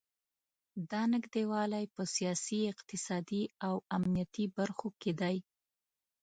[0.91, 5.37] دا نږدې والی په سیاسي، اقتصادي او امنیتي برخو کې دی.